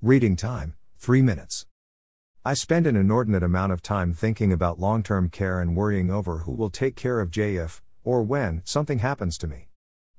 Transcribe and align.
Reading 0.00 0.36
time 0.36 0.74
3 0.98 1.22
minutes. 1.22 1.66
I 2.44 2.54
spend 2.54 2.86
an 2.86 2.94
inordinate 2.94 3.42
amount 3.42 3.72
of 3.72 3.82
time 3.82 4.14
thinking 4.14 4.52
about 4.52 4.78
long 4.78 5.02
term 5.02 5.28
care 5.28 5.60
and 5.60 5.74
worrying 5.74 6.08
over 6.08 6.38
who 6.38 6.52
will 6.52 6.70
take 6.70 6.94
care 6.94 7.18
of 7.18 7.32
Jay 7.32 7.56
if, 7.56 7.82
or 8.04 8.22
when, 8.22 8.62
something 8.64 9.00
happens 9.00 9.36
to 9.38 9.48
me. 9.48 9.70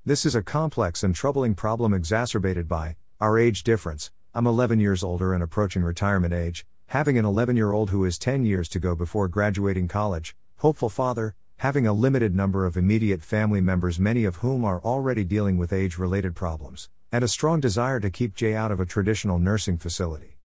This 0.04 0.26
is 0.26 0.34
a 0.34 0.42
complex 0.42 1.02
and 1.02 1.14
troubling 1.14 1.54
problem 1.54 1.94
exacerbated 1.94 2.68
by 2.68 2.96
our 3.20 3.38
age 3.38 3.62
difference. 3.62 4.10
I'm 4.34 4.46
11 4.46 4.80
years 4.80 5.02
older 5.02 5.32
and 5.32 5.42
approaching 5.42 5.82
retirement 5.82 6.34
age, 6.34 6.66
having 6.88 7.16
an 7.16 7.24
11 7.24 7.56
year 7.56 7.72
old 7.72 7.88
who 7.88 8.04
is 8.04 8.18
10 8.18 8.44
years 8.44 8.68
to 8.68 8.80
go 8.80 8.94
before 8.94 9.28
graduating 9.28 9.88
college, 9.88 10.36
hopeful 10.58 10.90
father, 10.90 11.34
having 11.56 11.86
a 11.86 11.94
limited 11.94 12.36
number 12.36 12.66
of 12.66 12.76
immediate 12.76 13.22
family 13.22 13.62
members, 13.62 13.98
many 13.98 14.24
of 14.24 14.36
whom 14.36 14.62
are 14.62 14.82
already 14.82 15.24
dealing 15.24 15.56
with 15.56 15.72
age 15.72 15.96
related 15.96 16.36
problems, 16.36 16.90
and 17.12 17.24
a 17.24 17.28
strong 17.28 17.60
desire 17.60 17.98
to 18.00 18.10
keep 18.10 18.34
Jay 18.34 18.54
out 18.54 18.70
of 18.70 18.80
a 18.80 18.86
traditional 18.86 19.38
nursing 19.38 19.76
facility. 19.78 20.38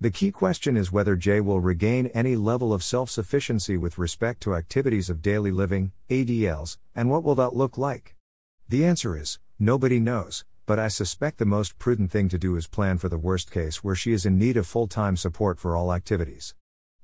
The 0.00 0.10
key 0.10 0.32
question 0.32 0.76
is 0.76 0.90
whether 0.90 1.14
Jay 1.14 1.40
will 1.40 1.60
regain 1.60 2.08
any 2.08 2.34
level 2.34 2.74
of 2.74 2.82
self 2.82 3.08
sufficiency 3.08 3.76
with 3.76 3.96
respect 3.96 4.42
to 4.42 4.56
activities 4.56 5.08
of 5.08 5.22
daily 5.22 5.52
living, 5.52 5.92
ADLs, 6.10 6.78
and 6.94 7.08
what 7.08 7.22
will 7.22 7.36
that 7.36 7.54
look 7.54 7.78
like? 7.78 8.16
The 8.68 8.84
answer 8.84 9.16
is 9.16 9.38
nobody 9.58 10.00
knows, 10.00 10.44
but 10.66 10.78
I 10.78 10.88
suspect 10.88 11.38
the 11.38 11.46
most 11.46 11.78
prudent 11.78 12.10
thing 12.10 12.28
to 12.30 12.38
do 12.38 12.56
is 12.56 12.66
plan 12.66 12.98
for 12.98 13.08
the 13.08 13.18
worst 13.18 13.52
case 13.52 13.84
where 13.84 13.94
she 13.94 14.12
is 14.12 14.26
in 14.26 14.36
need 14.36 14.56
of 14.56 14.66
full 14.66 14.88
time 14.88 15.16
support 15.16 15.60
for 15.60 15.76
all 15.76 15.92
activities. 15.92 16.54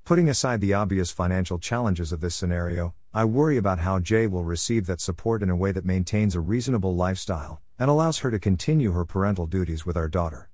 Putting 0.03 0.27
aside 0.27 0.59
the 0.59 0.73
obvious 0.73 1.11
financial 1.11 1.59
challenges 1.59 2.11
of 2.11 2.19
this 2.19 2.35
scenario, 2.35 2.93
I 3.13 3.23
worry 3.23 3.57
about 3.57 3.79
how 3.79 3.99
Jay 3.99 4.27
will 4.27 4.43
receive 4.43 4.85
that 4.87 4.99
support 4.99 5.41
in 5.41 5.49
a 5.49 5.55
way 5.55 5.71
that 5.71 5.85
maintains 5.85 6.35
a 6.35 6.39
reasonable 6.39 6.95
lifestyle 6.95 7.61
and 7.81 7.89
allows 7.89 8.19
her 8.19 8.29
to 8.29 8.37
continue 8.37 8.91
her 8.91 9.03
parental 9.03 9.47
duties 9.47 9.87
with 9.87 9.97
our 9.97 10.07
daughter. 10.07 10.51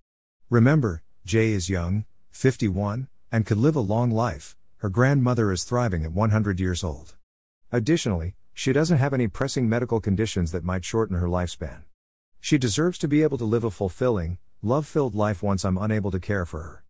Remember, 0.50 1.04
Jay 1.26 1.52
is 1.52 1.70
young, 1.70 2.06
51, 2.32 3.10
and 3.34 3.46
could 3.46 3.58
live 3.58 3.76
a 3.76 3.82
long 3.82 4.10
life. 4.10 4.56
Her 4.78 4.88
grandmother 4.88 5.52
is 5.52 5.66
thriving 5.66 6.06
at 6.06 6.14
100 6.14 6.58
years 6.58 6.86
old. 6.86 7.18
Additionally, 7.70 8.36
she 8.54 8.72
doesn't 8.72 9.00
have 9.00 9.14
any 9.14 9.28
pressing 9.28 9.68
medical 9.68 10.00
conditions 10.00 10.54
that 10.54 10.64
might 10.64 10.86
shorten 10.86 11.18
her 11.18 11.28
lifespan. 11.28 11.84
She 12.40 12.58
deserves 12.58 12.98
to 13.00 13.10
be 13.10 13.24
able 13.24 13.38
to 13.40 13.44
live 13.44 13.66
a 13.66 13.72
fulfilling, 13.72 14.38
love 14.62 14.88
filled 14.88 15.14
life 15.14 15.44
once 15.44 15.66
I'm 15.66 15.78
unable 15.78 16.12
to 16.12 16.22
care 16.22 16.46
for 16.46 16.62
her. 16.62 16.86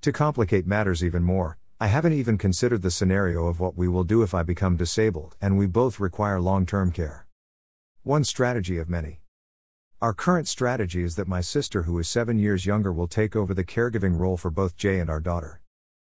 To 0.00 0.10
complicate 0.10 0.66
matters 0.66 1.04
even 1.04 1.22
more, 1.22 1.58
I 1.78 1.88
haven't 1.88 2.14
even 2.14 2.38
considered 2.38 2.80
the 2.80 2.90
scenario 2.90 3.46
of 3.46 3.60
what 3.60 3.76
we 3.76 3.88
will 3.88 4.04
do 4.04 4.22
if 4.22 4.32
I 4.32 4.42
become 4.42 4.78
disabled 4.78 5.36
and 5.38 5.58
we 5.58 5.66
both 5.66 6.00
require 6.00 6.40
long 6.40 6.64
term 6.64 6.92
care. 6.92 7.26
One 8.04 8.24
strategy 8.24 8.78
of 8.78 8.88
many. 8.88 9.21
Our 10.02 10.12
current 10.12 10.48
strategy 10.48 11.04
is 11.04 11.14
that 11.14 11.28
my 11.28 11.40
sister, 11.40 11.84
who 11.84 11.96
is 12.00 12.08
seven 12.08 12.36
years 12.36 12.66
younger, 12.66 12.92
will 12.92 13.06
take 13.06 13.36
over 13.36 13.54
the 13.54 13.62
caregiving 13.62 14.18
role 14.18 14.36
for 14.36 14.50
both 14.50 14.76
Jay 14.76 14.98
and 14.98 15.08
our 15.08 15.20
daughter. 15.20 15.60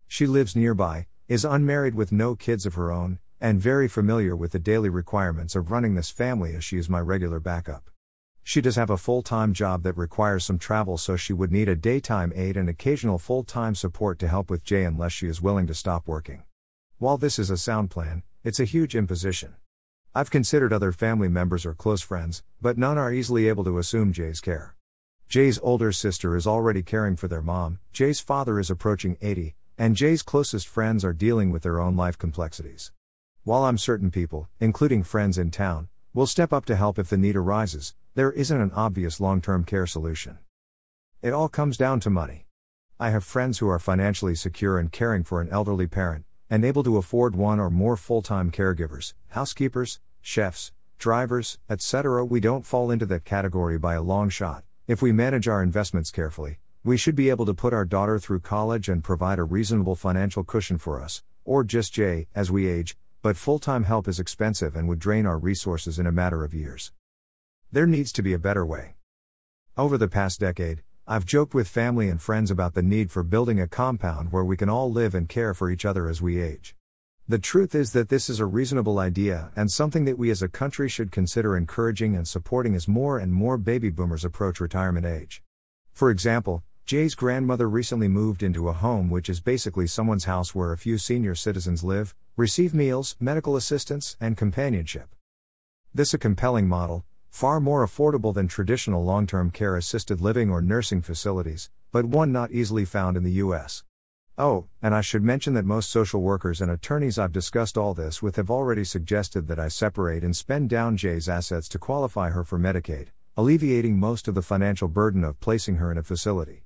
She 0.07 0.27
lives 0.27 0.55
nearby, 0.55 1.07
is 1.29 1.47
unmarried 1.47 1.95
with 1.95 2.13
no 2.13 2.35
kids 2.35 2.67
of 2.67 2.75
her 2.75 2.93
own, 2.93 3.21
and 3.41 3.59
very 3.59 3.89
familiar 3.89 4.37
with 4.37 4.53
the 4.53 4.59
daily 4.59 4.91
requirements 4.91 5.57
of 5.57 5.71
running 5.71 5.95
this 5.95 6.11
family 6.11 6.55
as 6.55 6.63
she 6.63 6.77
is 6.77 6.91
my 6.91 7.01
regular 7.01 7.41
backup. 7.41 7.89
She 8.43 8.61
does 8.61 8.77
have 8.77 8.91
a 8.91 8.99
full 8.99 9.23
time 9.23 9.55
job 9.55 9.83
that 9.85 9.97
requires 9.97 10.45
some 10.45 10.59
travel, 10.59 10.99
so 10.99 11.17
she 11.17 11.33
would 11.33 11.51
need 11.51 11.71
a 11.71 11.75
daytime 11.75 12.35
aide 12.37 12.59
and 12.59 12.69
occasional 12.69 13.19
full 13.19 13.45
time 13.45 13.75
support 13.75 14.19
to 14.19 14.29
help 14.29 14.51
with 14.51 14.63
Jay 14.63 14.85
unless 14.85 15.13
she 15.13 15.27
is 15.27 15.41
willing 15.41 15.67
to 15.69 15.75
stop 15.75 16.07
working. 16.07 16.43
While 16.99 17.17
this 17.17 17.39
is 17.39 17.49
a 17.49 17.57
sound 17.57 17.89
plan, 17.89 18.25
it's 18.45 18.61
a 18.61 18.67
huge 18.67 18.95
imposition. 18.95 19.55
I've 20.17 20.31
considered 20.31 20.73
other 20.73 20.93
family 20.93 21.29
members 21.29 21.67
or 21.67 21.75
close 21.75 22.01
friends, 22.01 22.43
but 22.59 22.79
none 22.79 22.97
are 22.97 23.13
easily 23.13 23.49
able 23.49 23.65
to 23.65 23.77
assume 23.77 24.15
Jay's 24.15 24.41
care. 24.41 24.75
Jay's 25.29 25.59
older 25.63 25.93
sister 25.93 26.35
is 26.35 26.47
already 26.47 26.83
caring 26.83 27.17
for 27.17 27.29
their 27.29 27.43
mom, 27.43 27.81
Jay's 27.93 28.19
father 28.19 28.59
is 28.59 28.71
approaching 28.71 29.19
80, 29.21 29.55
and 29.77 29.95
Jay's 29.95 30.23
closest 30.23 30.69
friends 30.69 31.05
are 31.05 31.13
dealing 31.13 31.51
with 31.51 31.65
their 31.65 31.79
own 31.79 31.97
life 31.97 32.17
complexities. 32.17 32.93
While 33.45 33.65
I'm 33.65 33.77
certain 33.77 34.11
people, 34.11 34.49
including 34.59 35.03
friends 35.03 35.37
in 35.37 35.51
town, 35.51 35.89
will 36.15 36.27
step 36.27 36.51
up 36.51 36.65
to 36.65 36.77
help 36.77 36.99
if 36.99 37.11
the 37.11 37.19
need 37.19 37.37
arises, 37.37 37.95
there 38.15 38.33
isn't 38.33 38.59
an 38.59 38.73
obvious 38.73 39.21
long 39.21 39.43
term 39.43 39.65
care 39.65 39.87
solution. 39.87 40.39
It 41.21 41.35
all 41.35 41.51
comes 41.51 41.77
down 41.77 42.01
to 42.01 42.09
money. 42.09 42.47
I 42.99 43.11
have 43.11 43.23
friends 43.23 43.59
who 43.59 43.69
are 43.69 43.79
financially 43.79 44.35
secure 44.35 44.79
and 44.79 44.91
caring 44.91 45.25
for 45.25 45.43
an 45.43 45.51
elderly 45.51 45.87
parent, 45.87 46.25
and 46.49 46.65
able 46.65 46.85
to 46.85 46.97
afford 46.97 47.37
one 47.37 47.61
or 47.61 47.69
more 47.69 47.99
full 47.99 48.23
time 48.23 48.51
caregivers, 48.51 49.13
housekeepers, 49.29 50.01
chefs, 50.27 50.73
drivers, 50.99 51.57
etc. 51.71 52.25
We 52.25 52.41
don't 52.41 52.67
fall 52.67 52.91
into 52.91 53.07
that 53.07 53.25
category 53.25 53.79
by 53.79 53.95
a 53.95 54.03
long 54.03 54.29
shot. 54.29 54.65
If 54.89 55.01
we 55.01 55.13
manage 55.13 55.47
our 55.47 55.63
investments 55.63 56.11
carefully, 56.11 56.59
we 56.83 56.97
should 56.97 57.15
be 57.15 57.31
able 57.31 57.47
to 57.47 57.55
put 57.55 57.73
our 57.73 57.85
daughter 57.85 58.19
through 58.19 58.41
college 58.41 58.89
and 58.89 59.05
provide 59.05 59.39
a 59.39 59.45
reasonable 59.45 59.95
financial 59.95 60.43
cushion 60.43 60.79
for 60.79 61.01
us, 61.01 61.23
or 61.45 61.63
just 61.63 61.95
Jay, 61.95 62.27
as 62.35 62.51
we 62.51 62.67
age, 62.67 62.97
but 63.23 63.37
full 63.37 63.61
time 63.61 63.85
help 63.85 64.09
is 64.09 64.19
expensive 64.19 64.75
and 64.75 64.89
would 64.89 64.99
drain 64.99 65.27
our 65.27 65.39
resources 65.39 65.99
in 65.99 66.09
a 66.09 66.13
matter 66.13 66.45
of 66.45 66.53
years. 66.53 66.93
There 67.71 67.87
needs 67.87 68.11
to 68.13 68.23
be 68.23 68.33
a 68.33 68.39
better 68.39 68.67
way. 68.67 68.97
Over 69.77 69.97
the 69.97 70.09
past 70.09 70.41
decade, 70.41 70.83
I've 71.07 71.25
joked 71.25 71.55
with 71.55 71.69
family 71.69 72.09
and 72.09 72.21
friends 72.21 72.51
about 72.51 72.75
the 72.75 72.83
need 72.83 73.13
for 73.13 73.23
building 73.23 73.61
a 73.61 73.69
compound 73.69 74.33
where 74.33 74.45
we 74.45 74.57
can 74.57 74.69
all 74.69 74.91
live 74.91 75.15
and 75.15 75.29
care 75.29 75.55
for 75.55 75.71
each 75.71 75.85
other 75.85 76.09
as 76.09 76.21
we 76.21 76.43
age. 76.43 76.76
The 77.29 77.41
truth 77.41 77.75
is 77.75 77.91
that 77.91 78.09
this 78.09 78.31
is 78.31 78.39
a 78.39 78.47
reasonable 78.47 79.01
idea 79.01 79.51
and 79.57 79.69
something 79.69 80.05
that 80.05 80.17
we 80.17 80.31
as 80.31 80.43
a 80.43 80.49
country 80.49 80.89
should 80.89 81.11
consider 81.11 81.57
encouraging 81.57 82.15
and 82.15 82.27
supporting 82.27 82.77
as 82.77 82.87
more 82.87 83.19
and 83.19 83.33
more 83.33 83.59
baby 83.59 83.91
boomers 83.91 84.25
approach 84.25 84.61
retirement 84.61 85.05
age. 85.05 85.43
For 85.93 86.09
example, 86.09 86.63
Jay's 86.85 87.17
grandmother 87.17 87.69
recently 87.69 88.07
moved 88.07 88.45
into 88.45 88.69
a 88.69 88.73
home 88.73 89.11
which 89.11 89.29
is 89.29 89.41
basically 89.41 89.89
someone's 89.89 90.27
house 90.27 90.55
where 90.55 90.73
a 90.73 90.79
few 90.79 90.99
senior 90.99 91.35
citizens 91.35 91.83
live, 91.83 92.15
receive 92.37 92.73
meals, 92.73 93.17
medical 93.19 93.57
assistance, 93.57 94.17
and 94.21 94.37
companionship. 94.37 95.13
This 95.93 96.15
a 96.15 96.19
compelling 96.19 96.69
model, 96.69 97.05
far 97.29 97.59
more 97.59 97.85
affordable 97.85 98.33
than 98.33 98.47
traditional 98.47 99.05
long-term 99.05 99.51
care 99.51 99.75
assisted 99.75 100.21
living 100.21 100.49
or 100.49 100.63
nursing 100.63 101.03
facilities, 101.03 101.71
but 101.91 102.05
one 102.05 102.31
not 102.31 102.53
easily 102.53 102.85
found 102.85 103.17
in 103.17 103.25
the 103.25 103.43
US. 103.43 103.83
Oh, 104.39 104.67
and 104.83 104.95
I 104.95 105.01
should 105.01 105.23
mention 105.23 105.55
that 105.55 105.65
most 105.65 105.89
social 105.89 106.21
workers 106.21 106.61
and 106.61 106.71
attorneys 106.71 107.19
I've 107.19 107.33
discussed 107.33 107.79
all 107.79 107.95
this 107.95 108.21
with 108.21 108.37
have 108.37 108.51
already 108.51 108.85
suggested 108.85 109.49
that 109.49 109.59
I 109.59 109.69
separate 109.69 110.23
and 110.23 110.37
spend 110.37 110.69
down 110.69 110.99
Jay's 110.99 111.27
assets 111.27 111.71
to 111.71 111.79
qualify 111.79 112.29
her 112.31 112.45
for 112.45 112.59
Medicaid, 112.59 113.09
alleviating 113.35 113.99
most 113.99 114.29
of 114.29 114.35
the 114.35 114.43
financial 114.43 114.89
burden 114.89 115.25
of 115.25 115.41
placing 115.41 115.77
her 115.77 115.91
in 115.91 115.97
a 115.97 116.03
facility. 116.03 116.65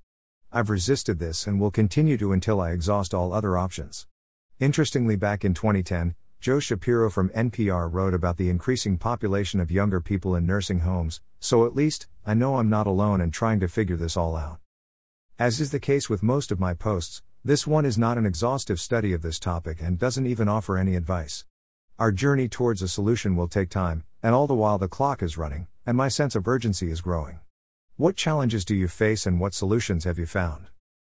I've 0.50 0.68
resisted 0.68 1.20
this 1.20 1.46
and 1.46 1.60
will 1.60 1.70
continue 1.70 2.16
to 2.18 2.32
until 2.32 2.60
I 2.60 2.72
exhaust 2.72 3.14
all 3.14 3.32
other 3.32 3.56
options. 3.56 4.08
Interestingly, 4.58 5.14
back 5.14 5.44
in 5.44 5.54
2010, 5.54 6.16
Joe 6.40 6.58
Shapiro 6.58 7.08
from 7.08 7.28
NPR 7.28 7.88
wrote 7.92 8.14
about 8.14 8.36
the 8.36 8.50
increasing 8.50 8.98
population 8.98 9.60
of 9.60 9.70
younger 9.70 10.00
people 10.00 10.34
in 10.34 10.44
nursing 10.44 10.80
homes, 10.80 11.20
so 11.38 11.64
at 11.66 11.76
least, 11.76 12.08
I 12.26 12.34
know 12.34 12.56
I'm 12.56 12.68
not 12.68 12.88
alone 12.88 13.20
in 13.20 13.30
trying 13.30 13.60
to 13.60 13.68
figure 13.68 13.96
this 13.96 14.16
all 14.16 14.34
out. 14.34 14.58
As 15.38 15.60
is 15.60 15.70
the 15.70 15.78
case 15.78 16.10
with 16.10 16.22
most 16.22 16.50
of 16.50 16.58
my 16.58 16.74
posts, 16.74 17.22
this 17.42 17.66
one 17.66 17.86
is 17.86 17.96
not 17.96 18.18
an 18.18 18.26
exhaustive 18.26 18.78
study 18.78 19.14
of 19.14 19.22
this 19.22 19.38
topic 19.38 19.80
and 19.80 19.98
doesn't 19.98 20.26
even 20.26 20.46
offer 20.46 20.76
any 20.76 20.94
advice. 20.94 21.46
Our 21.98 22.12
journey 22.12 22.48
towards 22.48 22.82
a 22.82 22.88
solution 22.88 23.34
will 23.34 23.48
take 23.48 23.70
time, 23.70 24.04
and 24.22 24.34
all 24.34 24.46
the 24.46 24.54
while 24.54 24.76
the 24.76 24.88
clock 24.88 25.22
is 25.22 25.38
running, 25.38 25.66
and 25.86 25.96
my 25.96 26.08
sense 26.08 26.34
of 26.34 26.46
urgency 26.46 26.90
is 26.90 27.00
growing. 27.00 27.40
What 27.96 28.16
challenges 28.16 28.66
do 28.66 28.74
you 28.74 28.88
face 28.88 29.24
and 29.24 29.40
what 29.40 29.54
solutions 29.54 30.04
have 30.04 30.18
you 30.18 30.26
found? 30.26 30.66